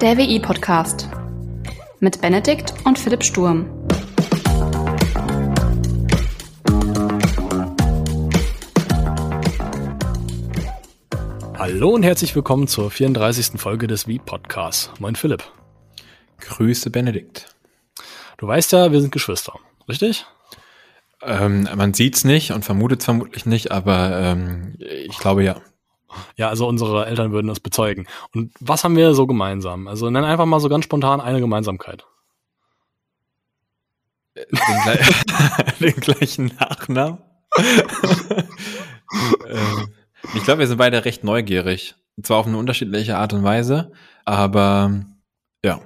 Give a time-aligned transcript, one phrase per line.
[0.00, 1.10] Der WI-Podcast
[1.98, 3.68] mit Benedikt und Philipp Sturm.
[11.58, 13.60] Hallo und herzlich willkommen zur 34.
[13.60, 14.90] Folge des WI-Podcasts.
[15.00, 15.44] Moin Philipp.
[16.38, 17.54] Grüße Benedikt.
[18.38, 19.52] Du weißt ja, wir sind Geschwister,
[19.86, 20.24] richtig?
[21.20, 25.60] Ähm, man sieht's nicht und vermutet vermutlich nicht, aber ähm, ich glaube ja.
[26.36, 28.06] Ja, also unsere Eltern würden das bezeugen.
[28.34, 29.88] Und was haben wir so gemeinsam?
[29.88, 32.04] Also nenn einfach mal so ganz spontan eine Gemeinsamkeit.
[34.36, 34.46] Den,
[34.84, 34.98] gle
[35.80, 37.18] den gleichen Nachnamen.
[39.46, 39.88] ähm,
[40.34, 41.94] ich glaube, wir sind beide recht neugierig.
[42.22, 43.92] Zwar auf eine unterschiedliche Art und Weise,
[44.24, 45.04] aber
[45.64, 45.80] ja.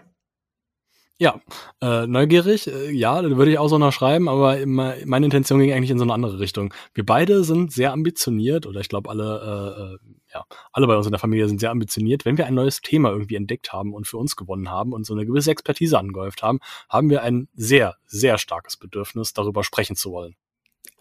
[1.19, 1.41] Ja,
[1.81, 5.73] äh, neugierig, äh, ja, würde ich auch so noch schreiben, aber immer, meine Intention ging
[5.73, 6.75] eigentlich in so eine andere Richtung.
[6.93, 11.07] Wir beide sind sehr ambitioniert, oder ich glaube alle, äh, äh, ja, alle bei uns
[11.07, 12.25] in der Familie sind sehr ambitioniert.
[12.25, 15.15] Wenn wir ein neues Thema irgendwie entdeckt haben und für uns gewonnen haben und so
[15.15, 20.11] eine gewisse Expertise angehäuft haben, haben wir ein sehr, sehr starkes Bedürfnis, darüber sprechen zu
[20.11, 20.35] wollen.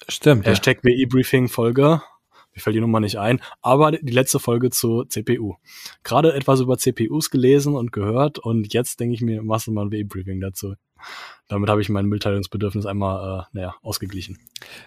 [0.07, 0.45] Stimmt.
[0.45, 0.91] Hashtag ja.
[0.91, 2.03] WI-Briefing-Folge
[2.53, 5.55] mir fällt die Nummer nicht ein, aber die letzte Folge zu CPU.
[6.03, 9.85] Gerade etwas über CPUs gelesen und gehört und jetzt denke ich mir, machst du mal
[9.85, 10.75] ein WE-Briefing dazu.
[11.47, 14.39] Damit habe ich mein Mitteilungsbedürfnis einmal, äh, naja, ausgeglichen.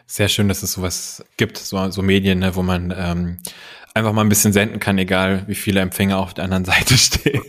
[0.06, 3.39] Sehr schön, dass es sowas gibt, so, so Medien, ne, wo man ähm,
[3.94, 7.42] einfach mal ein bisschen senden kann, egal wie viele Empfänger auf der anderen Seite stehen.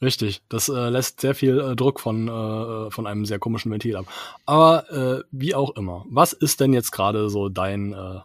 [0.00, 3.96] Richtig, das äh, lässt sehr viel äh, Druck von, äh, von einem sehr komischen Ventil
[3.96, 4.06] ab.
[4.46, 8.20] Aber äh, wie auch immer, was ist denn jetzt gerade so dein äh,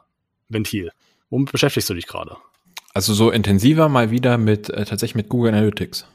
[0.54, 0.92] Ventil.
[1.30, 2.38] Womit beschäftigst du dich gerade?
[2.94, 6.06] Also so intensiver mal wieder mit äh, tatsächlich mit Google Analytics.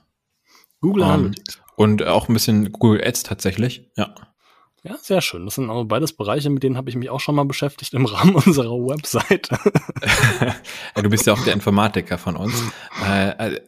[0.81, 1.61] Google ähm, Analytics.
[1.77, 4.15] Und auch ein bisschen Google Ads tatsächlich, ja.
[4.85, 5.45] Ja, sehr schön.
[5.45, 8.05] Das sind also beides Bereiche, mit denen habe ich mich auch schon mal beschäftigt im
[8.07, 9.49] Rahmen unserer Website.
[10.95, 12.55] du bist ja auch der Informatiker von uns.
[13.05, 13.61] äh, äh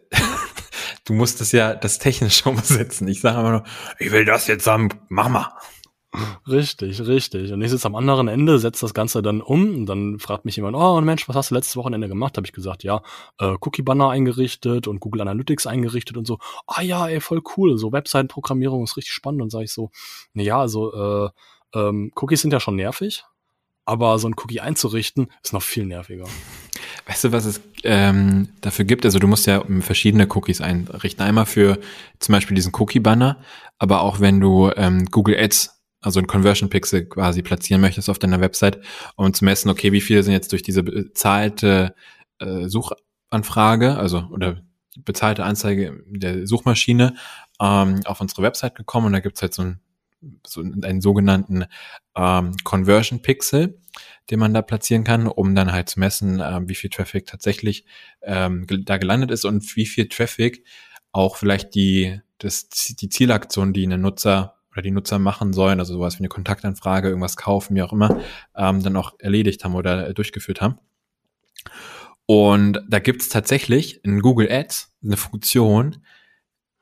[1.04, 3.08] du musst das ja das technisch umsetzen.
[3.08, 3.64] Ich sage immer nur,
[3.98, 5.52] ich will das jetzt haben, mach mal.
[6.48, 7.52] Richtig, richtig.
[7.52, 10.56] Und ich sitze am anderen Ende, setze das Ganze dann um und dann fragt mich
[10.56, 12.36] jemand, oh Mensch, was hast du letztes Wochenende gemacht?
[12.36, 13.02] Habe ich gesagt, ja,
[13.38, 16.38] äh, Cookie-Banner eingerichtet und Google Analytics eingerichtet und so.
[16.66, 17.78] Ah ja, ey, voll cool.
[17.78, 19.42] So Webseitenprogrammierung ist richtig spannend.
[19.42, 19.90] Und sage ich so,
[20.34, 21.30] na ja, also äh,
[21.74, 23.24] ähm, Cookies sind ja schon nervig,
[23.84, 26.24] aber so ein Cookie einzurichten ist noch viel nerviger.
[27.06, 29.04] Weißt du, was es ähm, dafür gibt?
[29.04, 31.24] Also du musst ja verschiedene Cookies einrichten.
[31.24, 31.78] Einmal für
[32.18, 33.38] zum Beispiel diesen Cookie-Banner,
[33.78, 38.18] aber auch wenn du ähm, Google Ads also ein Conversion Pixel quasi platzieren möchtest auf
[38.18, 38.80] deiner Website,
[39.16, 41.94] um zu messen, okay, wie viele sind jetzt durch diese bezahlte
[42.38, 44.62] äh, Suchanfrage, also oder
[45.04, 47.14] bezahlte Anzeige der Suchmaschine
[47.60, 49.06] ähm, auf unsere Website gekommen.
[49.06, 49.80] Und da gibt's halt so, ein,
[50.46, 51.66] so einen sogenannten
[52.16, 53.78] ähm, Conversion Pixel,
[54.30, 57.84] den man da platzieren kann, um dann halt zu messen, äh, wie viel Traffic tatsächlich
[58.22, 60.64] ähm, da gelandet ist und wie viel Traffic
[61.12, 65.94] auch vielleicht die, das, die Zielaktion, die ein Nutzer oder die Nutzer machen sollen, also
[65.94, 68.20] sowas wie eine Kontaktanfrage, irgendwas kaufen, wie auch immer,
[68.56, 70.78] ähm, dann auch erledigt haben oder äh, durchgeführt haben.
[72.26, 76.04] Und da gibt's tatsächlich in Google Ads eine Funktion,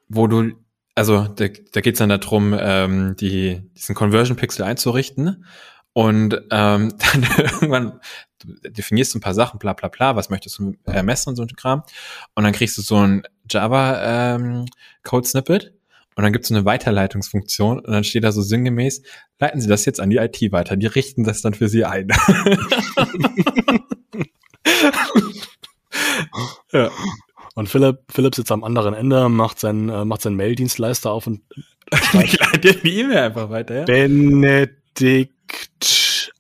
[0.09, 0.53] wo du,
[0.95, 5.47] also da, da geht's dann darum, ähm, die, diesen Conversion Pixel einzurichten
[5.95, 8.01] und ähm, dann irgendwann
[8.45, 11.43] definierst du ein paar Sachen, bla bla bla, was möchtest du äh, messen und so
[11.43, 11.83] ein Kram.
[12.35, 14.67] Und dann kriegst du so ein Java ähm,
[15.03, 15.78] Code Snippet
[16.19, 19.03] und dann gibt es so eine Weiterleitungsfunktion und dann steht da so sinngemäß,
[19.39, 22.09] leiten Sie das jetzt an die IT weiter, die richten das dann für Sie ein.
[26.73, 26.91] ja.
[27.55, 31.43] Und Philipp, Philipp sitzt am anderen Ende, macht seinen, äh, macht seinen Mail-Dienstleister auf und
[32.21, 33.85] ich leite die E-Mail einfach weiter, ja?
[33.85, 35.31] Benedikt.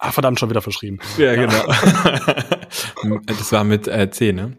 [0.00, 0.98] Ah, verdammt, schon wieder verschrieben.
[1.18, 1.64] Ja, genau.
[3.26, 4.56] das war mit äh, C, ne?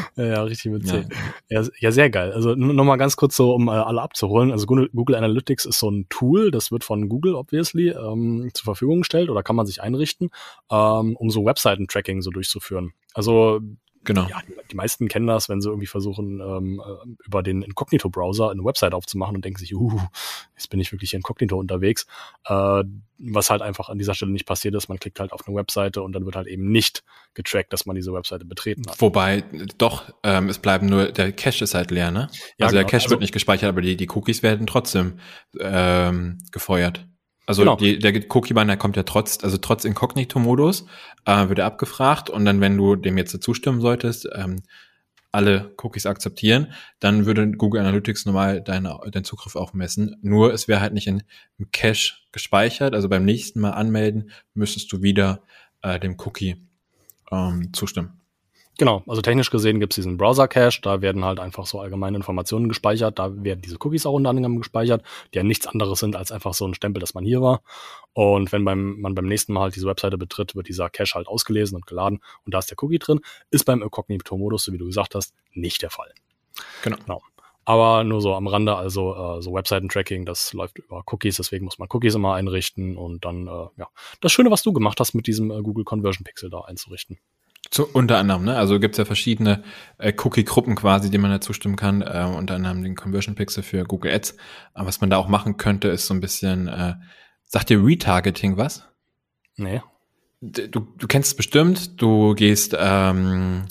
[0.16, 1.06] Ja, ja, richtig mit C.
[1.48, 1.62] Ja.
[1.78, 2.32] ja, sehr geil.
[2.32, 4.52] Also nochmal ganz kurz so, um äh, alle abzuholen.
[4.52, 9.00] Also Google Analytics ist so ein Tool, das wird von Google obviously ähm, zur Verfügung
[9.00, 10.30] gestellt oder kann man sich einrichten,
[10.70, 12.92] ähm, um so Webseiten-Tracking so durchzuführen.
[13.14, 13.60] Also
[14.04, 14.26] Genau.
[14.28, 18.50] Ja, die, die, meisten kennen das, wenn sie irgendwie versuchen, ähm, äh, über den Incognito-Browser
[18.50, 20.00] eine Website aufzumachen und denken sich, uh,
[20.56, 22.06] jetzt bin ich wirklich inkognito unterwegs.
[22.44, 22.84] Äh,
[23.18, 26.02] was halt einfach an dieser Stelle nicht passiert ist, man klickt halt auf eine Webseite
[26.02, 27.04] und dann wird halt eben nicht
[27.34, 29.00] getrackt, dass man diese Webseite betreten hat.
[29.00, 29.44] Wobei,
[29.78, 32.28] doch, ähm, es bleiben nur, der Cache ist halt leer, ne?
[32.58, 32.72] Ja, also genau.
[32.72, 35.20] der Cache also, wird nicht gespeichert, aber die, die Cookies werden trotzdem
[35.60, 37.06] ähm, gefeuert.
[37.46, 37.76] Also genau.
[37.76, 40.86] die, der Cookie-Banner kommt ja trotz, also trotz Inkognito-Modus,
[41.24, 44.62] äh, wird er abgefragt und dann, wenn du dem jetzt zustimmen solltest, ähm,
[45.32, 50.16] alle Cookies akzeptieren, dann würde Google Analytics normal deinen dein Zugriff auch messen.
[50.20, 51.22] Nur es wäre halt nicht in,
[51.58, 52.94] im Cache gespeichert.
[52.94, 55.42] Also beim nächsten Mal anmelden müsstest du wieder
[55.80, 56.56] äh, dem Cookie
[57.30, 58.20] ähm, zustimmen.
[58.78, 62.68] Genau, also technisch gesehen gibt es diesen Browser-Cache, da werden halt einfach so allgemeine Informationen
[62.68, 66.32] gespeichert, da werden diese Cookies auch unter anderem gespeichert, die ja nichts anderes sind als
[66.32, 67.62] einfach so ein Stempel, dass man hier war.
[68.14, 71.28] Und wenn beim, man beim nächsten Mal halt diese Webseite betritt, wird dieser Cache halt
[71.28, 73.20] ausgelesen und geladen und da ist der Cookie drin.
[73.50, 76.12] Ist beim Incognito-Modus, so wie du gesagt hast, nicht der Fall.
[76.82, 76.96] Genau.
[76.96, 77.22] genau.
[77.64, 81.78] Aber nur so am Rande, also äh, so Webseiten-Tracking, das läuft über Cookies, deswegen muss
[81.78, 83.88] man Cookies immer einrichten und dann, äh, ja,
[84.20, 87.18] das Schöne, was du gemacht hast, mit diesem äh, Google Conversion Pixel da einzurichten.
[87.72, 88.54] Zu, unter anderem, ne?
[88.54, 89.62] Also gibt's ja verschiedene
[89.96, 92.02] äh, Cookie-Gruppen quasi, denen man da zustimmen kann.
[92.02, 94.36] Äh, unter anderem den Conversion Pixel für Google Ads.
[94.74, 96.96] Aber was man da auch machen könnte, ist so ein bisschen, äh,
[97.44, 98.84] sagt dir Retargeting was?
[99.56, 99.80] Nee.
[100.42, 103.62] Du, du kennst es bestimmt, du gehst ähm,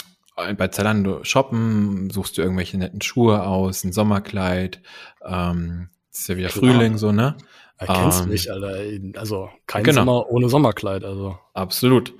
[0.57, 4.81] bei Zalando shoppen, suchst du irgendwelche netten Schuhe aus, ein Sommerkleid,
[5.23, 6.73] ähm, ist ja wieder Klar.
[6.73, 7.37] Frühling so, ne?
[7.77, 9.19] Erkennst ähm, mich, Alter.
[9.19, 10.01] Also kein genau.
[10.01, 11.37] Sommer ohne Sommerkleid, also.
[11.53, 12.15] Absolut.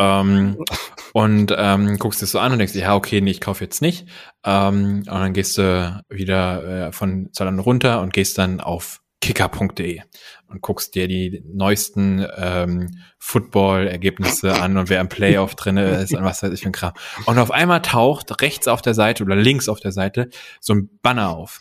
[0.00, 0.56] Ähm,
[1.12, 4.08] und ähm, guckst es so an und denkst, ja, okay, nee, ich kaufe jetzt nicht.
[4.44, 10.00] Ähm, und dann gehst du wieder äh, von Zalando runter und gehst dann auf kicker.de
[10.48, 16.24] und guckst dir die neuesten ähm, Football-Ergebnisse an und wer im Playoff drinne ist und
[16.24, 16.94] was weiß ich für ein Kram.
[17.26, 20.88] Und auf einmal taucht rechts auf der Seite oder links auf der Seite so ein
[21.02, 21.60] Banner auf.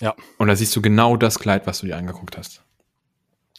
[0.00, 0.14] Ja.
[0.38, 2.62] Und da siehst du genau das Kleid, was du dir angeguckt hast.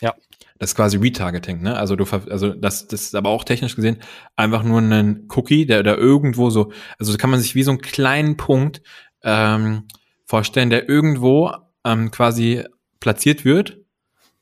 [0.01, 0.15] Ja.
[0.63, 1.75] Das ist quasi Retargeting, ne?
[1.75, 3.97] Also du, also das, das ist aber auch technisch gesehen
[4.37, 7.81] einfach nur ein Cookie, der da irgendwo so, also kann man sich wie so einen
[7.81, 8.81] kleinen Punkt
[9.23, 9.83] ähm,
[10.23, 11.51] vorstellen, der irgendwo
[11.83, 12.63] ähm, quasi
[13.01, 13.81] platziert wird.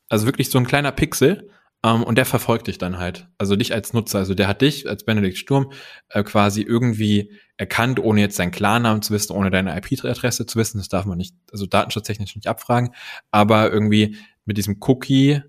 [0.09, 1.49] Also wirklich so ein kleiner Pixel.
[1.83, 3.27] Ähm, und der verfolgt dich dann halt.
[3.39, 4.19] Also dich als Nutzer.
[4.19, 5.71] Also der hat dich als Benedikt Sturm
[6.09, 10.77] äh, quasi irgendwie erkannt, ohne jetzt seinen Klarnamen zu wissen, ohne deine IP-Adresse zu wissen.
[10.77, 12.93] Das darf man nicht, also datenschutztechnisch nicht abfragen.
[13.31, 15.41] Aber irgendwie mit diesem Cookie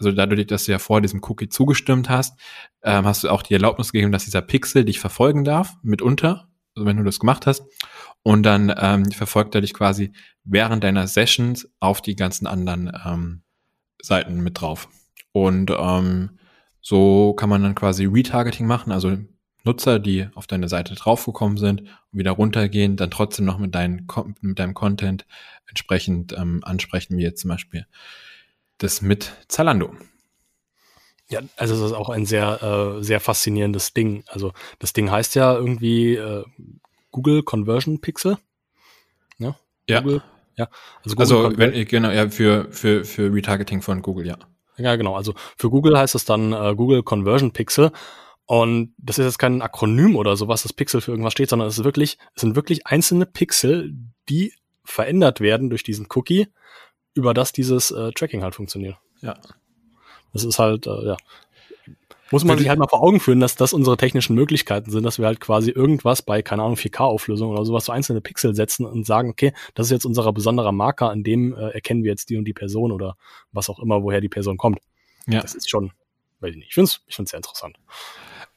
[0.00, 2.38] also dadurch, dass du ja vor diesem Cookie zugestimmt hast,
[2.82, 6.86] ähm, hast du auch die Erlaubnis gegeben, dass dieser Pixel dich verfolgen darf, mitunter, also
[6.86, 7.64] wenn du das gemacht hast.
[8.22, 10.12] Und dann ähm, verfolgt er dich quasi
[10.44, 13.42] während deiner Sessions auf die ganzen anderen ähm,
[14.02, 14.88] Seiten mit drauf.
[15.32, 16.38] Und ähm,
[16.80, 19.18] so kann man dann quasi Retargeting machen, also
[19.64, 24.06] Nutzer, die auf deine Seite draufgekommen sind und wieder runtergehen, dann trotzdem noch mit, dein,
[24.40, 25.26] mit deinem Content
[25.66, 27.86] entsprechend ähm, ansprechen, wie jetzt zum Beispiel
[28.82, 29.94] das mit Zalando.
[31.28, 32.60] Ja, also das ist auch ein sehr,
[32.98, 34.24] äh, sehr faszinierendes Ding.
[34.26, 36.44] Also das Ding heißt ja irgendwie äh,
[37.12, 38.36] Google Conversion Pixel.
[39.38, 39.56] Ja.
[39.88, 40.00] ja.
[40.00, 40.22] Google,
[40.56, 40.68] ja.
[41.04, 44.38] Also, Google also wenn, genau, ja, für, für, für Retargeting von Google, ja.
[44.76, 45.14] Ja, genau.
[45.14, 47.92] Also für Google heißt es dann äh, Google Conversion Pixel.
[48.46, 51.78] Und das ist jetzt kein Akronym oder sowas, das Pixel für irgendwas steht, sondern es
[51.78, 53.94] ist wirklich, es sind wirklich einzelne Pixel,
[54.28, 54.52] die
[54.82, 56.48] verändert werden durch diesen Cookie
[57.14, 58.96] über das dieses äh, Tracking halt funktioniert.
[59.20, 59.38] Ja.
[60.32, 61.16] Das ist halt, äh, ja.
[62.32, 65.18] Muss man sich halt mal vor Augen führen, dass das unsere technischen Möglichkeiten sind, dass
[65.18, 69.04] wir halt quasi irgendwas bei, keine Ahnung, 4K-Auflösung oder sowas, so einzelne Pixel setzen und
[69.04, 72.36] sagen, okay, das ist jetzt unser besonderer Marker, an dem äh, erkennen wir jetzt die
[72.36, 73.16] und die Person oder
[73.50, 74.78] was auch immer, woher die Person kommt.
[75.26, 75.40] Ja.
[75.40, 75.90] Das ist schon,
[76.38, 77.76] weiß ich nicht, ich finde es ich find's sehr interessant.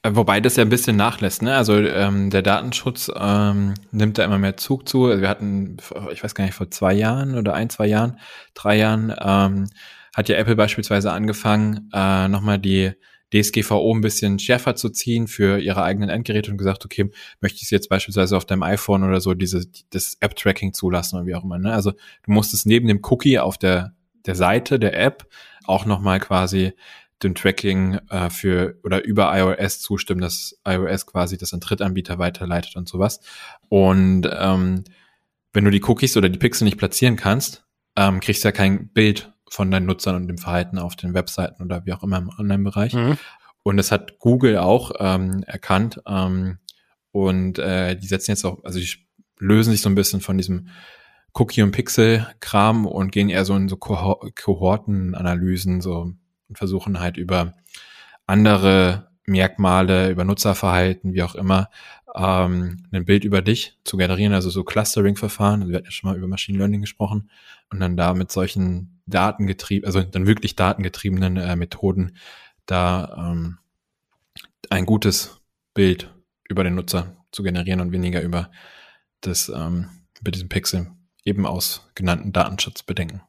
[0.04, 1.56] Äh, wobei das ja ein bisschen nachlässt, ne?
[1.56, 5.06] Also ähm, der Datenschutz ähm, nimmt da immer mehr Zug zu.
[5.06, 5.78] Also wir hatten,
[6.12, 8.20] ich weiß gar nicht, vor zwei Jahren oder ein, zwei Jahren,
[8.54, 9.68] drei Jahren, ähm,
[10.16, 12.92] hat ja Apple beispielsweise angefangen, äh, nochmal die
[13.34, 17.10] DSGVO ein bisschen schärfer zu ziehen für ihre eigenen Endgeräte und gesagt, okay,
[17.42, 21.34] möchte ich jetzt beispielsweise auf deinem iPhone oder so diese, das App-Tracking zulassen oder wie
[21.34, 21.58] auch immer.
[21.58, 21.74] Ne?
[21.74, 23.96] Also du musstest neben dem Cookie auf der,
[24.28, 25.28] der Seite der App
[25.66, 26.74] auch nochmal quasi
[27.24, 32.76] dem Tracking äh, für oder über iOS zustimmen, dass iOS quasi das an Drittanbieter weiterleitet
[32.76, 33.20] und sowas.
[33.70, 34.84] Und ähm,
[35.54, 37.66] wenn du die Cookies oder die Pixel nicht platzieren kannst,
[37.96, 41.64] ähm, kriegst du ja kein Bild von deinen Nutzern und dem Verhalten auf den Webseiten
[41.64, 42.94] oder wie auch immer im Online-Bereich.
[42.94, 43.18] Mhm.
[43.62, 46.02] Und das hat Google auch ähm, erkannt.
[46.08, 46.58] Ähm,
[47.12, 48.90] und äh, die setzen jetzt auch, also die
[49.38, 50.70] lösen sich so ein bisschen von diesem
[51.34, 56.14] Cookie- und Pixel-Kram und gehen eher so in so Kohortenanalysen, so
[56.54, 57.56] und versuchen halt über
[58.28, 61.70] andere Merkmale, über Nutzerverhalten, wie auch immer,
[62.16, 65.62] ähm, ein Bild über dich zu generieren, also so Clustering-Verfahren.
[65.62, 67.32] Also wir hatten ja schon mal über Machine Learning gesprochen
[67.72, 72.18] und dann da mit solchen datengetrieben, also dann wirklich datengetriebenen äh, Methoden
[72.68, 73.58] da ähm,
[74.70, 75.42] ein gutes
[75.74, 76.14] Bild
[76.48, 78.52] über den Nutzer zu generieren und weniger über
[79.22, 80.92] das ähm, über diesen Pixel
[81.26, 83.22] eben aus genannten Datenschutzbedenken.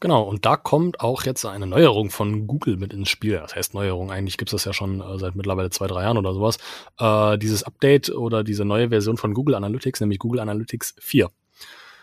[0.00, 3.38] Genau, und da kommt auch jetzt eine Neuerung von Google mit ins Spiel.
[3.38, 6.16] Das heißt Neuerung, eigentlich gibt es das ja schon äh, seit mittlerweile zwei, drei Jahren
[6.16, 6.56] oder sowas.
[6.98, 11.30] Äh, dieses Update oder diese neue Version von Google Analytics, nämlich Google Analytics 4.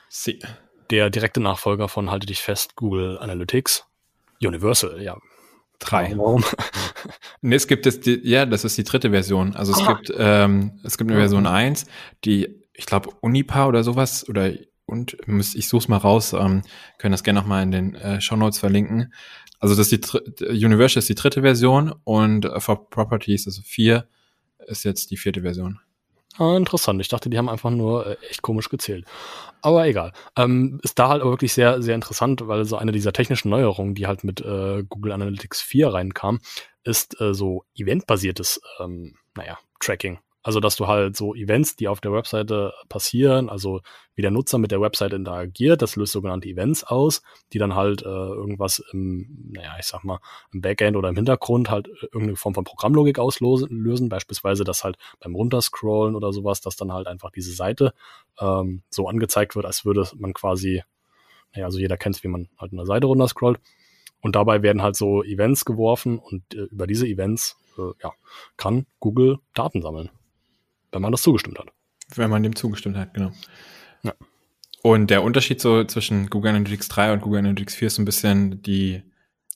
[0.10, 0.39] Sie.
[0.92, 3.86] Der direkte Nachfolger von, halte dich fest, Google Analytics.
[4.42, 5.18] Universal, ja.
[5.80, 6.13] Drei.
[6.16, 6.44] Warum?
[7.42, 9.56] nee, es gibt es, die, ja, das ist die dritte Version.
[9.56, 9.94] Also es ah.
[9.94, 11.88] gibt, ähm, es gibt eine Version 1,
[12.25, 14.51] die, ich glaube, Unipa oder sowas, oder
[14.88, 15.17] und
[15.53, 16.63] ich suche es mal raus, ähm,
[16.98, 19.13] können das gerne nochmal in den äh, Show Notes verlinken.
[19.60, 24.08] Also das ist die Universal ist die dritte Version und äh, for Properties, also vier,
[24.65, 25.79] ist jetzt die vierte Version.
[26.38, 27.01] Ah, interessant.
[27.01, 29.06] Ich dachte, die haben einfach nur äh, echt komisch gezählt.
[29.62, 30.13] Aber egal.
[30.36, 33.96] Ähm, ist da halt auch wirklich sehr, sehr interessant, weil so eine dieser technischen Neuerungen,
[33.96, 36.39] die halt mit äh, Google Analytics 4 reinkam,
[36.84, 40.20] ist äh, so eventbasiertes, ähm, naja, Tracking.
[40.48, 43.82] Also, dass du halt so Events, die auf der Webseite passieren, also
[44.16, 48.01] wie der Nutzer mit der Webseite interagiert, das löst sogenannte Events aus, die dann halt
[48.04, 50.22] äh, irgendwas im, naja, ich sag mal,
[50.54, 54.98] im Backend oder im Hintergrund halt äh, irgendeine Form von Programmlogik auslösen, beispielsweise, dass halt
[55.20, 57.94] beim Runterscrollen oder sowas, dass dann halt einfach diese Seite
[58.39, 60.82] ähm, so angezeigt wird, als würde man quasi,
[61.56, 63.60] naja, also jeder kennt es, wie man halt eine Seite runterscrollt.
[64.22, 68.13] Und dabei werden halt so Events geworfen und äh, über diese Events äh, ja,
[68.56, 70.10] kann Google Daten sammeln
[70.91, 71.67] wenn man das zugestimmt hat.
[72.15, 73.32] Wenn man dem zugestimmt hat, genau.
[74.03, 74.13] Ja.
[74.84, 78.06] Und der Unterschied so zwischen Google Analytics 3 und Google Analytics 4 ist so ein
[78.06, 79.03] bisschen die,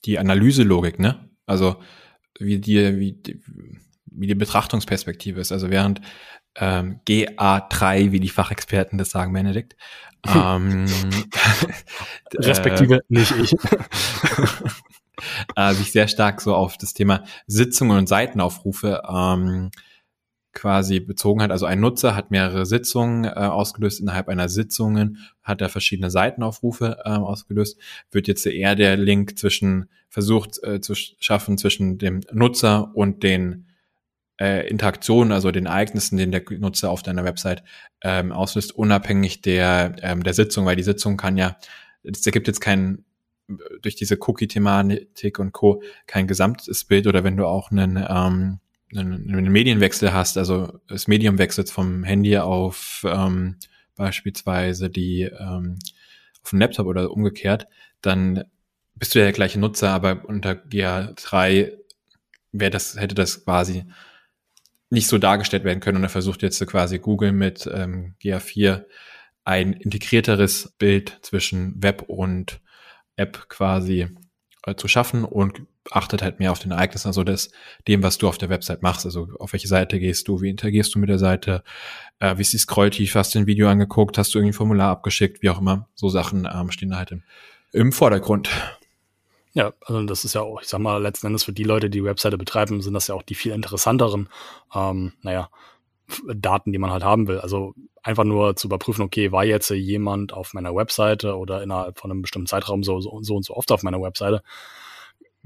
[0.04, 1.30] die Analyselogik, ne?
[1.46, 1.76] Also
[2.38, 3.40] wie die, wie, die,
[4.06, 5.52] wie die Betrachtungsperspektive ist.
[5.52, 6.00] Also während
[6.56, 9.76] ähm, GA3, wie die Fachexperten das sagen, Benedikt,
[10.26, 10.86] ähm,
[12.34, 13.54] respektive äh, nicht ich,
[15.56, 19.70] äh, sich sehr stark so auf das Thema Sitzungen und Seitenaufrufe ähm,
[20.52, 21.50] quasi bezogen hat.
[21.50, 24.00] Also ein Nutzer hat mehrere Sitzungen äh, ausgelöst.
[24.00, 27.78] Innerhalb einer Sitzungen hat er verschiedene Seitenaufrufe äh, ausgelöst.
[28.10, 33.66] Wird jetzt eher der Link zwischen versucht äh, zu schaffen zwischen dem Nutzer und den
[34.38, 37.62] äh, Interaktionen, also den Ereignissen, den der Nutzer auf deiner Website
[38.02, 41.56] ähm, auslöst, unabhängig der ähm, der Sitzung, weil die Sitzung kann ja,
[42.02, 43.04] es ergibt jetzt kein
[43.80, 45.82] durch diese Cookie-Thematik und Co.
[46.06, 48.60] kein gesamtes Bild oder wenn du auch einen ähm,
[48.94, 53.56] einen, einen Medienwechsel hast, also das Medium wechselt vom Handy auf ähm,
[53.96, 55.78] beispielsweise die ähm,
[56.42, 57.66] auf den Laptop oder umgekehrt,
[58.00, 58.44] dann
[58.94, 61.72] bist du ja der gleiche Nutzer, aber unter GA3
[62.52, 63.84] wäre das, hätte das quasi
[64.90, 68.84] nicht so dargestellt werden können und er versucht jetzt quasi Google mit ähm, GA4
[69.44, 72.60] ein integrierteres Bild zwischen Web und
[73.16, 74.08] App quasi
[74.64, 77.50] äh, zu schaffen und achtet halt mehr auf den Ereignissen, also das,
[77.88, 79.04] dem, was du auf der Website machst.
[79.04, 81.64] Also auf welche Seite gehst du, wie interagierst du mit der Seite,
[82.20, 84.90] äh, wie ist die Scrolltief, hast du ein Video angeguckt, hast du irgendwie ein Formular
[84.90, 85.88] abgeschickt, wie auch immer.
[85.94, 87.22] So Sachen ähm, stehen halt im,
[87.72, 88.50] im Vordergrund.
[89.54, 92.04] Ja, also das ist ja auch, ich sag mal, letzten Endes für die Leute, die
[92.04, 94.28] Webseite betreiben, sind das ja auch die viel interessanteren,
[94.74, 95.50] ähm, naja,
[96.34, 97.38] Daten, die man halt haben will.
[97.38, 102.10] Also einfach nur zu überprüfen, okay, war jetzt jemand auf meiner Webseite oder innerhalb von
[102.10, 104.42] einem bestimmten Zeitraum so, so, so und so oft auf meiner Webseite.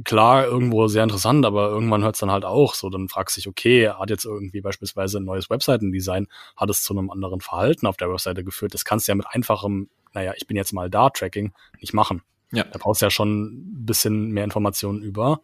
[0.04, 2.90] Klar, irgendwo sehr interessant, aber irgendwann hört es dann halt auch so.
[2.90, 6.92] Dann fragst du dich, okay, hat jetzt irgendwie beispielsweise ein neues Webseitendesign, hat es zu
[6.92, 8.74] einem anderen Verhalten auf der Webseite geführt?
[8.74, 12.22] Das kannst du ja mit einfachem, naja, ich bin jetzt mal da Tracking nicht machen.
[12.52, 12.64] Ja.
[12.64, 15.40] Da brauchst du ja schon ein bisschen mehr Informationen über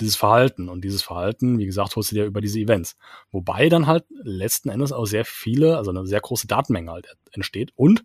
[0.00, 0.68] dieses Verhalten.
[0.68, 2.96] Und dieses Verhalten, wie gesagt, holst du dir über diese Events.
[3.30, 7.72] Wobei dann halt letzten Endes auch sehr viele, also eine sehr große Datenmenge halt entsteht.
[7.76, 8.04] Und,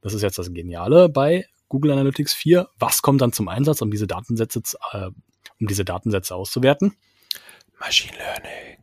[0.00, 3.90] das ist jetzt das Geniale bei Google Analytics 4, was kommt dann zum Einsatz, um
[3.90, 4.62] diese Datensätze,
[4.92, 5.06] äh,
[5.60, 6.94] um diese Datensätze auszuwerten?
[7.78, 8.78] Machine Learning.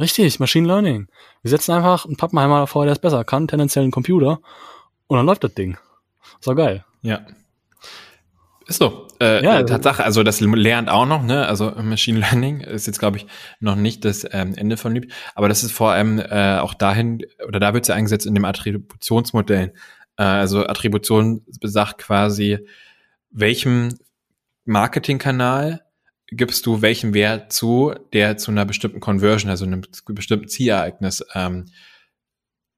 [0.00, 1.08] Richtig, Machine Learning.
[1.42, 4.40] Wir setzen einfach einen Pappenheimer davor, der es besser kann, tendenziell einen Computer,
[5.06, 5.76] und dann läuft das Ding.
[6.40, 6.84] So geil.
[7.02, 7.26] Ja.
[8.66, 9.08] Ist so.
[9.20, 11.46] Äh, ja, äh, Tatsache, also das lernt auch noch, ne?
[11.46, 13.26] Also Machine Learning ist jetzt, glaube ich,
[13.60, 17.22] noch nicht das ähm, Ende von Lieb, aber das ist vor allem äh, auch dahin,
[17.46, 19.74] oder da wird es ja eingesetzt in dem Attributionsmodell.
[20.16, 22.58] Äh, also Attribution besagt quasi,
[23.30, 23.98] welchem
[24.64, 25.82] Marketingkanal
[26.28, 31.66] gibst du welchen Wert zu, der zu einer bestimmten Conversion, also einem bestimmten Zierereignis ähm,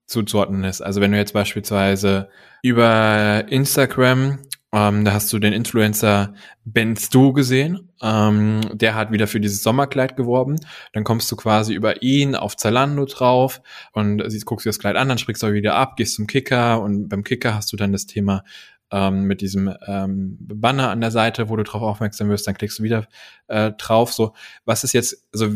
[0.07, 0.81] zuzuordnen ist.
[0.81, 2.29] Also wenn du jetzt beispielsweise
[2.63, 4.39] über Instagram
[4.77, 6.35] ähm, da hast du den Influencer
[6.67, 7.89] Ben Stu gesehen.
[8.03, 10.57] Ähm, der hat wieder für dieses Sommerkleid geworben.
[10.93, 15.09] Dann kommst du quasi über ihn auf Zalando drauf und guckst dir das Kleid an,
[15.09, 18.05] dann sprichst du wieder ab, gehst zum Kicker und beim Kicker hast du dann das
[18.05, 18.45] Thema
[18.91, 22.79] ähm, mit diesem ähm, Banner an der Seite, wo du drauf aufmerksam wirst, dann klickst
[22.79, 23.09] du wieder
[23.49, 24.13] äh, drauf.
[24.13, 24.35] So,
[24.67, 25.55] was ist jetzt, also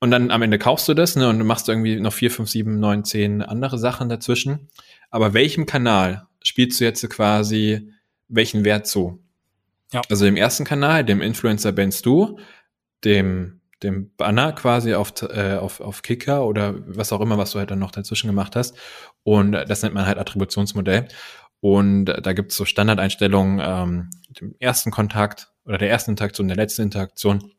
[0.00, 2.80] und dann am Ende kaufst du das, ne, und machst irgendwie noch vier, fünf, sieben,
[2.80, 4.70] neun, zehn andere Sachen dazwischen.
[5.10, 7.92] Aber welchem Kanal spielst du jetzt quasi
[8.28, 9.22] welchen Wert zu.
[9.92, 10.02] Ja.
[10.10, 12.38] Also dem ersten Kanal, dem Influencer bennst du,
[13.04, 17.58] dem, dem Banner quasi auf, äh, auf, auf Kicker oder was auch immer, was du
[17.58, 18.76] halt dann noch dazwischen gemacht hast.
[19.22, 21.08] Und das nennt man halt Attributionsmodell.
[21.60, 26.82] Und da gibt's so Standardeinstellungen, ähm, dem ersten Kontakt oder der ersten Interaktion, der letzten
[26.82, 27.52] Interaktion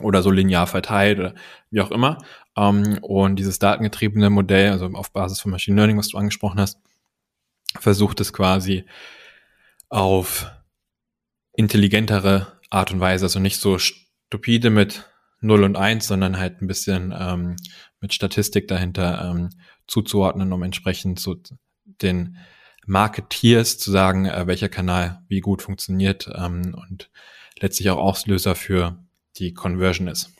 [0.00, 1.34] oder so linear verteilt oder
[1.70, 2.18] wie auch immer.
[2.56, 6.78] Ähm, und dieses datengetriebene Modell, also auf Basis von Machine Learning, was du angesprochen hast,
[7.78, 8.84] versucht es quasi
[9.88, 10.50] auf
[11.52, 16.66] intelligentere Art und Weise, also nicht so stupide mit 0 und 1, sondern halt ein
[16.66, 17.56] bisschen ähm,
[18.00, 19.50] mit Statistik dahinter ähm,
[19.86, 21.36] zuzuordnen, um entsprechend so
[21.84, 22.38] den
[22.86, 27.10] Marketeers zu sagen, äh, welcher Kanal wie gut funktioniert ähm, und
[27.60, 29.04] letztlich auch Auslöser für
[29.36, 30.32] die Conversion ist.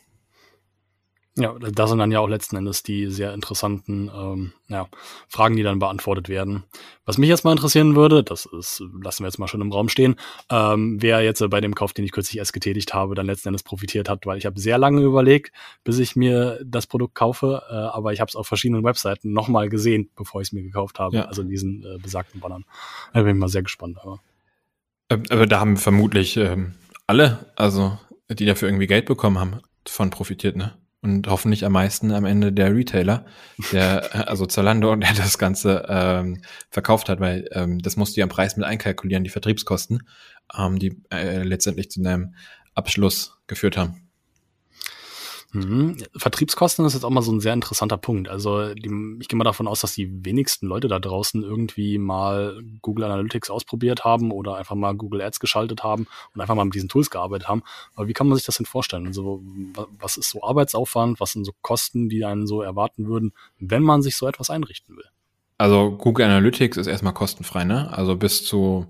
[1.39, 4.87] Ja, da sind dann ja auch letzten Endes die sehr interessanten ähm, ja,
[5.29, 6.63] Fragen, die dann beantwortet werden.
[7.05, 9.87] Was mich jetzt mal interessieren würde, das ist, lassen wir jetzt mal schon im Raum
[9.87, 10.17] stehen,
[10.51, 13.63] ähm, wer jetzt bei dem Kauf, den ich kürzlich erst getätigt habe, dann letzten Endes
[13.63, 15.53] profitiert hat, weil ich habe sehr lange überlegt,
[15.85, 19.69] bis ich mir das Produkt kaufe, äh, aber ich habe es auf verschiedenen Webseiten nochmal
[19.69, 21.25] gesehen, bevor ich es mir gekauft habe, ja.
[21.25, 22.65] also in diesen äh, besagten Bannern.
[23.13, 23.97] Da bin ich mal sehr gespannt.
[24.03, 24.19] Aber,
[25.09, 26.73] ähm, aber da haben vermutlich ähm,
[27.07, 27.97] alle, also
[28.29, 30.73] die dafür irgendwie Geld bekommen haben, von profitiert, ne?
[31.01, 33.25] Und hoffentlich am meisten am Ende der Retailer,
[33.71, 38.19] der, äh, also Zalando, der das Ganze ähm, verkauft hat, weil ähm, das musst du
[38.19, 40.03] ja am Preis mit einkalkulieren, die Vertriebskosten,
[40.57, 42.35] ähm, die äh, letztendlich zu einem
[42.75, 44.08] Abschluss geführt haben.
[45.51, 45.97] Mhm.
[46.15, 48.29] Vertriebskosten ist jetzt auch mal so ein sehr interessanter Punkt.
[48.29, 52.61] Also die, ich gehe mal davon aus, dass die wenigsten Leute da draußen irgendwie mal
[52.81, 56.75] Google Analytics ausprobiert haben oder einfach mal Google Ads geschaltet haben und einfach mal mit
[56.75, 57.63] diesen Tools gearbeitet haben.
[57.95, 59.07] Aber wie kann man sich das denn vorstellen?
[59.07, 59.41] Also
[59.99, 61.19] was ist so Arbeitsaufwand?
[61.19, 64.95] Was sind so Kosten, die einen so erwarten würden, wenn man sich so etwas einrichten
[64.97, 65.05] will?
[65.57, 67.91] Also Google Analytics ist erstmal kostenfrei, ne?
[67.91, 68.85] Also bis zu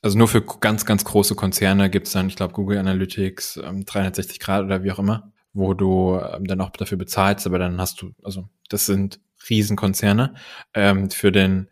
[0.00, 4.38] also nur für ganz, ganz große Konzerne gibt's dann, ich glaube, Google Analytics, ähm, 360
[4.38, 8.02] Grad oder wie auch immer wo du ähm, dann auch dafür bezahlst, aber dann hast
[8.02, 10.34] du, also das sind Riesenkonzerne.
[10.74, 11.68] Ähm, für den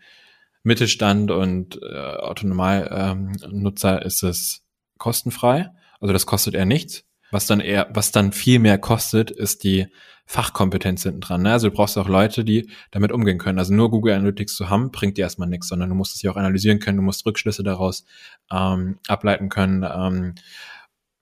[0.63, 4.65] Mittelstand und äh, Autonomalnutzer ähm, ist es
[4.99, 5.71] kostenfrei.
[6.01, 7.05] Also das kostet eher nichts.
[7.31, 9.87] Was dann eher, was dann viel mehr kostet, ist die
[10.27, 11.43] Fachkompetenz hinten dran.
[11.43, 11.53] Ne?
[11.53, 13.59] Also du brauchst auch Leute, die damit umgehen können.
[13.59, 16.33] Also nur Google Analytics zu haben, bringt dir erstmal nichts, sondern du musst es ja
[16.33, 18.05] auch analysieren können, du musst Rückschlüsse daraus
[18.51, 20.35] ähm, ableiten können ähm,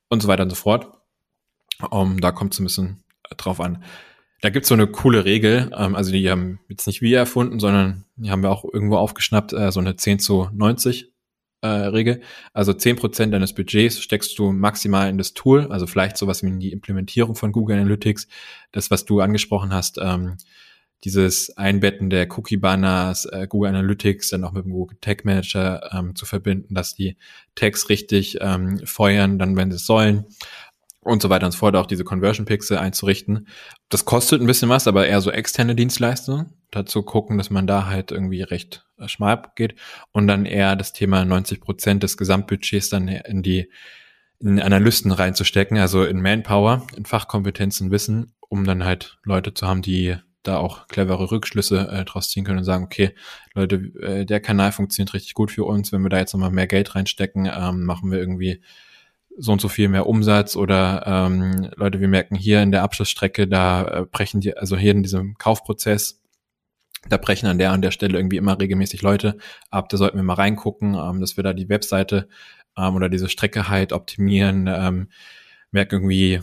[0.08, 0.90] und so weiter und so fort.
[1.90, 3.04] Um, da kommt es ein bisschen
[3.36, 3.82] drauf an.
[4.40, 8.04] Da gibt's so eine coole Regel, ähm, also die haben jetzt nicht wir erfunden, sondern
[8.16, 11.10] die haben wir auch irgendwo aufgeschnappt, äh, so eine 10 zu 90
[11.62, 12.20] äh, Regel.
[12.52, 16.48] Also 10 Prozent deines Budgets steckst du maximal in das Tool, also vielleicht sowas wie
[16.48, 18.28] in die Implementierung von Google Analytics,
[18.70, 20.36] das, was du angesprochen hast, ähm,
[21.04, 26.14] dieses Einbetten der Cookie-Banners, äh, Google Analytics dann auch mit dem Google Tag Manager ähm,
[26.14, 27.16] zu verbinden, dass die
[27.54, 30.26] Tags richtig ähm, feuern, dann wenn sie es sollen
[31.04, 33.48] und so weiter und so fort, auch diese Conversion Pixel einzurichten.
[33.88, 36.52] Das kostet ein bisschen was, aber eher so externe Dienstleistungen.
[36.70, 39.74] Dazu gucken, dass man da halt irgendwie recht äh, schmal geht
[40.12, 43.70] und dann eher das Thema 90 Prozent des Gesamtbudgets dann in die
[44.40, 49.80] in Analysten reinzustecken, also in Manpower, in Fachkompetenzen, Wissen, um dann halt Leute zu haben,
[49.80, 53.14] die da auch clevere Rückschlüsse äh, draus ziehen können und sagen, okay,
[53.54, 56.66] Leute, äh, der Kanal funktioniert richtig gut für uns, wenn wir da jetzt nochmal mehr
[56.66, 58.60] Geld reinstecken, ähm, machen wir irgendwie
[59.36, 63.48] so und so viel mehr Umsatz oder ähm, Leute, wir merken hier in der Abschlussstrecke,
[63.48, 66.20] da äh, brechen die, also hier in diesem Kaufprozess,
[67.08, 69.36] da brechen an der an der Stelle irgendwie immer regelmäßig Leute
[69.70, 72.28] ab, da sollten wir mal reingucken, ähm, dass wir da die Webseite
[72.76, 75.08] ähm, oder diese Strecke halt optimieren, ähm,
[75.70, 76.40] merken irgendwie,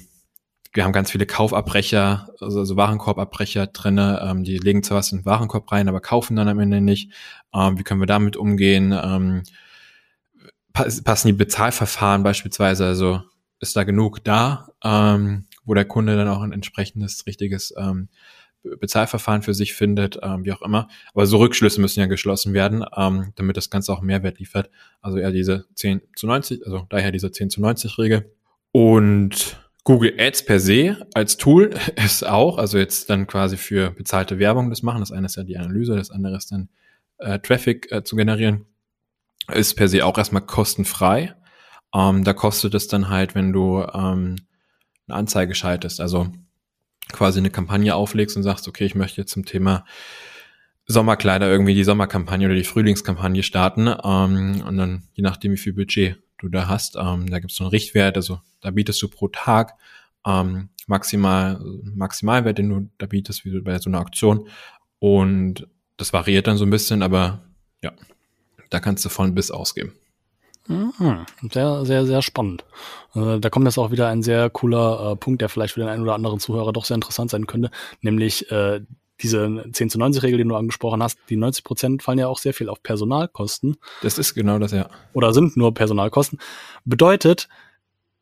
[0.74, 5.20] wir haben ganz viele Kaufabbrecher, also, also Warenkorbabbrecher drinne, ähm, die legen zwar was in
[5.20, 7.12] den Warenkorb rein, aber kaufen dann am Ende nicht.
[7.54, 8.94] Ähm, wie können wir damit umgehen?
[8.94, 9.44] Ähm,
[10.74, 13.22] passen die Bezahlverfahren beispielsweise, also
[13.60, 18.10] ist da genug da, ähm, wo der Kunde dann auch ein entsprechendes richtiges ähm,
[18.64, 20.88] Bezahlverfahren für sich findet, ähm, wie auch immer.
[21.14, 24.70] Aber so Rückschlüsse müssen ja geschlossen werden, ähm, damit das Ganze auch Mehrwert liefert.
[25.02, 28.32] Also eher diese 10 zu 90, also daher diese 10 zu 90 Regel.
[28.72, 31.72] Und Google Ads per se als Tool
[32.04, 35.00] ist auch, also jetzt dann quasi für bezahlte Werbung das machen.
[35.00, 36.70] Das eine ist ja die Analyse, das andere ist dann
[37.18, 38.66] äh, Traffic äh, zu generieren
[39.54, 41.36] ist per se auch erstmal kostenfrei.
[41.94, 44.38] Ähm, da kostet es dann halt, wenn du ähm,
[45.08, 46.32] eine Anzeige schaltest, also
[47.12, 49.86] quasi eine Kampagne auflegst und sagst, okay, ich möchte jetzt zum Thema
[50.88, 53.88] Sommerkleider irgendwie die Sommerkampagne oder die Frühlingskampagne starten.
[53.88, 57.58] Ähm, und dann je nachdem, wie viel Budget du da hast, ähm, da gibt es
[57.58, 59.74] so einen Richtwert, also da bietest du pro Tag
[60.26, 64.48] ähm, maximal Maximalwert, den du da bietest, wie bei so einer Auktion.
[65.00, 67.44] Und das variiert dann so ein bisschen, aber
[67.84, 67.92] ja,
[68.72, 69.94] da kannst du von bis ausgeben.
[70.68, 71.26] Mhm.
[71.52, 72.66] Sehr, sehr, sehr spannend.
[73.14, 75.90] Äh, da kommt jetzt auch wieder ein sehr cooler äh, Punkt, der vielleicht für den
[75.90, 78.82] einen oder anderen Zuhörer doch sehr interessant sein könnte, nämlich äh,
[79.22, 82.40] diese 10 zu 90 Regel, die du angesprochen hast, die 90 Prozent fallen ja auch
[82.40, 83.78] sehr viel auf Personalkosten.
[84.02, 84.90] Das ist genau das, ja.
[85.14, 86.40] Oder sind nur Personalkosten.
[86.86, 87.48] Bedeutet,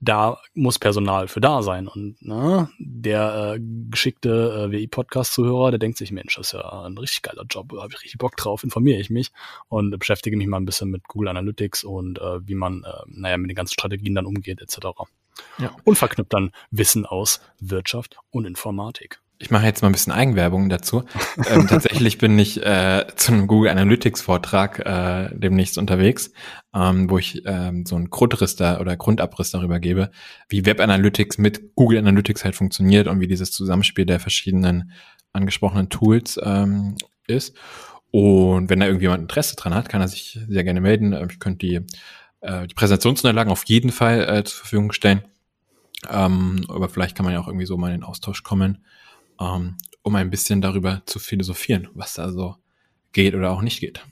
[0.02, 1.88] da muss Personal für da sein.
[1.88, 3.60] Und ne, der äh,
[3.90, 7.94] geschickte äh, WI-Podcast-Zuhörer, der denkt sich, Mensch, das ist ja ein richtig geiler Job, habe
[7.94, 9.32] ich richtig Bock drauf, informiere ich mich
[9.68, 13.38] und beschäftige mich mal ein bisschen mit Google Analytics und äh, wie man, äh, naja,
[13.38, 14.78] mit den ganzen Strategien dann umgeht, etc.
[15.58, 15.76] Ja.
[15.84, 20.68] Und verknüpft dann Wissen aus Wirtschaft und Informatik ich mache jetzt mal ein bisschen Eigenwerbung
[20.68, 21.04] dazu.
[21.50, 26.32] ähm, tatsächlich bin ich äh, zu einem Google Analytics Vortrag äh, demnächst unterwegs,
[26.76, 30.12] ähm, wo ich ähm, so einen Grundriss da oder Grundabriss darüber gebe,
[30.50, 34.92] wie Web Analytics mit Google Analytics halt funktioniert und wie dieses Zusammenspiel der verschiedenen
[35.32, 37.56] angesprochenen Tools ähm, ist.
[38.12, 41.14] Und wenn da irgendjemand Interesse dran hat, kann er sich sehr gerne melden.
[41.14, 41.76] Ähm, ich könnte die,
[42.42, 45.24] äh, die Präsentationsunterlagen auf jeden Fall äh, zur Verfügung stellen.
[46.10, 48.80] Ähm, aber vielleicht kann man ja auch irgendwie so mal in den Austausch kommen
[49.40, 52.56] ähm, um ein bisschen darüber zu philosophieren, was da so
[53.12, 54.06] geht oder auch nicht geht.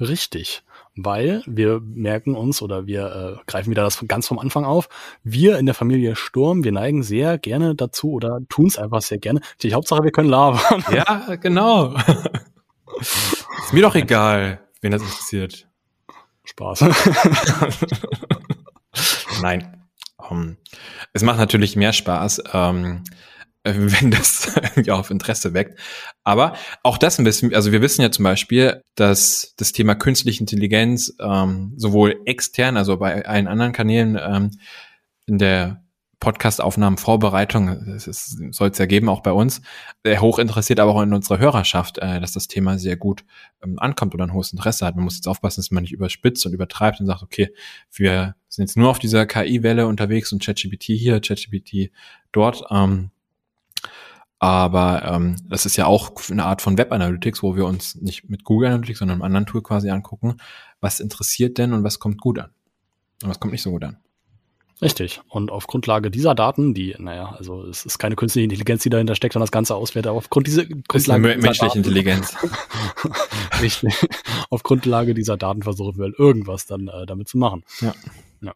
[0.00, 0.62] Richtig,
[0.94, 4.88] weil wir merken uns oder wir äh, greifen wieder das ganz vom Anfang auf.
[5.22, 9.18] Wir in der Familie Sturm, wir neigen sehr gerne dazu oder tun es einfach sehr
[9.18, 9.40] gerne.
[9.62, 10.84] Die Hauptsache, wir können labern.
[10.92, 11.94] Ja, genau.
[13.00, 15.68] Ist mir doch egal, wen das interessiert.
[16.44, 16.80] Spaß.
[19.42, 19.74] Nein.
[20.30, 20.56] Um,
[21.12, 23.04] es macht natürlich mehr Spaß, ähm,
[24.00, 25.78] wenn das irgendwie auf Interesse weckt.
[26.24, 30.40] Aber auch das ein bisschen, also wir wissen ja zum Beispiel, dass das Thema künstliche
[30.40, 34.50] Intelligenz ähm, sowohl extern, also bei allen anderen Kanälen ähm,
[35.26, 35.82] in der
[36.20, 39.62] Podcast-Aufnahmen, Vorbereitung, soll es ja geben, auch bei uns,
[40.02, 43.24] äh, hoch interessiert, aber auch in unserer Hörerschaft, äh, dass das Thema sehr gut
[43.62, 44.96] ähm, ankommt oder ein hohes Interesse hat.
[44.96, 47.54] Man muss jetzt aufpassen, dass man nicht überspitzt und übertreibt und sagt, okay,
[47.92, 51.92] wir sind jetzt nur auf dieser KI-Welle unterwegs und ChatGPT hier, ChatGPT
[52.32, 52.64] dort.
[52.70, 53.10] Ähm,
[54.38, 58.28] aber ähm, das ist ja auch eine Art von Web Analytics, wo wir uns nicht
[58.28, 60.36] mit Google Analytics, sondern einem anderen Tool quasi angucken,
[60.80, 62.50] was interessiert denn und was kommt gut an
[63.22, 63.98] und was kommt nicht so gut an.
[64.80, 65.20] Richtig.
[65.28, 69.16] Und auf Grundlage dieser Daten, die, naja, also es ist keine künstliche Intelligenz, die dahinter
[69.16, 71.32] steckt, sondern das Ganze auswertet, aber aufgrund dieser Grundlage.
[71.32, 72.36] Ist menschliche Daten, Intelligenz.
[73.60, 73.92] Richtig.
[74.50, 77.64] auf Grundlage dieser Daten versuchen wir halt irgendwas dann äh, damit zu machen.
[77.80, 77.92] Ja.
[78.40, 78.54] ja.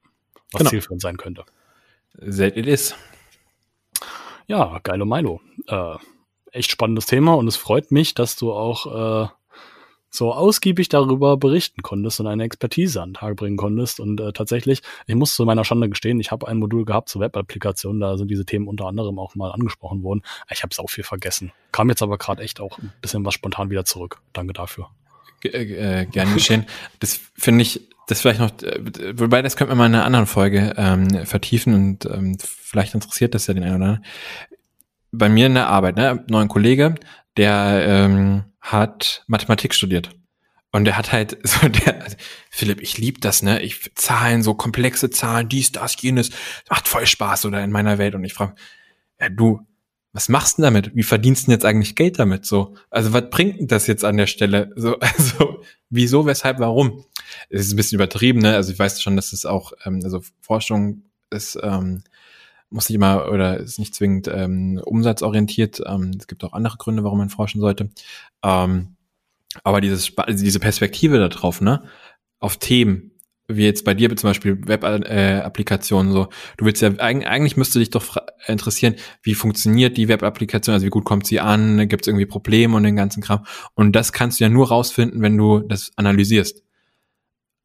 [0.53, 0.71] Was genau.
[0.71, 1.45] zielführend sein könnte.
[2.15, 2.95] Seht ihr das?
[4.53, 5.41] Ja, geilo Milo.
[5.67, 5.97] Äh,
[6.51, 9.29] echt spannendes Thema und es freut mich, dass du auch äh,
[10.11, 13.99] so ausgiebig darüber berichten konntest und eine Expertise an den Tag bringen konntest.
[13.99, 17.23] Und äh, tatsächlich, ich muss zu meiner Schande gestehen, ich habe ein Modul gehabt zur
[17.23, 20.21] Web-Applikation, da sind diese Themen unter anderem auch mal angesprochen worden.
[20.51, 21.51] Ich habe es auch viel vergessen.
[21.73, 24.21] Kam jetzt aber gerade echt auch ein bisschen was spontan wieder zurück.
[24.35, 24.91] Danke dafür.
[25.41, 26.67] G äh, gern geschehen.
[27.01, 30.27] Das finde ich das vielleicht noch, äh, wobei das könnte man mal in einer anderen
[30.27, 34.05] Folge ähm, vertiefen und ähm, vielleicht interessiert das ja den einen oder anderen.
[35.13, 36.95] Bei mir in der Arbeit, ne, neuen Kollege,
[37.37, 40.11] der ähm, hat Mathematik studiert.
[40.75, 42.17] Und der hat halt so der, also,
[42.51, 43.61] Philipp, ich lieb das, ne?
[43.63, 46.31] Ich Zahlen, so komplexe Zahlen, dies, das, jenes,
[46.71, 48.15] macht voll Spaß oder in meiner Welt.
[48.15, 48.55] Und ich frage,
[49.21, 49.67] ja, du,
[50.13, 50.95] was machst du damit?
[50.95, 52.45] Wie verdienst du jetzt eigentlich Geld damit?
[52.45, 54.71] So, also was bringt denn das jetzt an der Stelle?
[54.77, 57.05] So, also wieso, weshalb, warum?
[57.49, 58.55] Es ist ein bisschen übertrieben, ne?
[58.55, 62.03] Also ich weiß schon, dass es auch, ähm, also Forschung ist, ähm,
[62.69, 65.83] muss nicht immer oder ist nicht zwingend ähm, umsatzorientiert.
[65.87, 67.91] Ähm, es gibt auch andere Gründe, warum man forschen sollte.
[68.43, 68.97] Ähm,
[69.65, 71.85] aber dieses, diese Perspektive darauf, ne,
[72.39, 73.12] auf Themen,
[73.49, 76.29] wie jetzt bei dir zum Beispiel Web-Applikationen so.
[76.57, 81.05] Du willst ja, eigentlich müsste dich doch interessieren, wie funktioniert die Web-Applikation, also wie gut
[81.05, 83.45] kommt sie an, gibt es irgendwie Probleme und den ganzen Kram.
[83.75, 86.63] Und das kannst du ja nur rausfinden, wenn du das analysierst.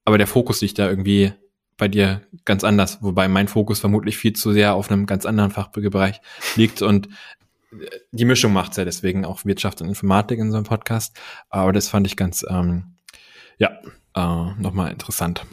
[0.06, 1.34] Aber der Fokus liegt da irgendwie
[1.78, 5.52] bei dir ganz anders, wobei mein Fokus vermutlich viel zu sehr auf einem ganz anderen
[5.52, 6.22] Fachbereich
[6.56, 7.08] liegt und
[8.12, 11.18] die Mischung macht's ja deswegen auch Wirtschaft und Informatik in so einem Podcast.
[11.50, 12.96] Aber das fand ich ganz, ähm,
[13.58, 13.72] ja,
[14.16, 15.46] äh, nochmal interessant.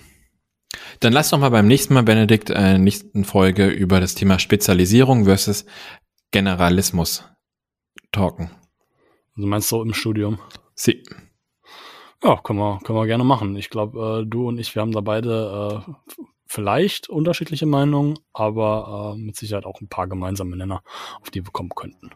[1.01, 4.39] Dann lass doch mal beim nächsten Mal, Benedikt, in der nächsten Folge über das Thema
[4.39, 5.67] Spezialisierung versus
[6.31, 7.25] Generalismus
[8.13, 8.51] talken.
[9.37, 10.39] Also meinst du im Studium?
[10.75, 11.03] Sie.
[12.23, 13.57] Ja, können wir, können wir gerne machen.
[13.57, 16.15] Ich glaube, äh, du und ich, wir haben da beide äh,
[16.47, 20.83] vielleicht unterschiedliche Meinungen, aber äh, mit Sicherheit auch ein paar gemeinsame Nenner,
[21.21, 22.11] auf die wir kommen könnten.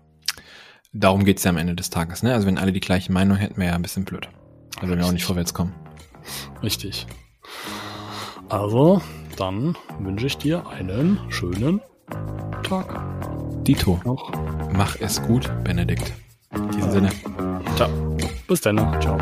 [0.93, 2.33] Darum geht's ja am Ende des Tages, ne?
[2.33, 4.29] Also wenn alle die gleiche Meinung hätten, wäre ja ein bisschen blöd.
[4.77, 5.75] Also wenn wir auch nicht vorwärts kommen.
[6.63, 7.07] Richtig.
[8.49, 9.03] Also,
[9.37, 11.81] dann wünsche ich dir einen schönen
[12.63, 12.87] Tag.
[13.65, 14.01] Dito.
[14.05, 14.33] Noch.
[14.73, 16.15] Mach es gut, Benedikt.
[16.55, 17.11] In diesem Sinne.
[17.77, 17.91] Ciao.
[18.47, 18.79] Bis dann.
[19.01, 19.19] Ciao.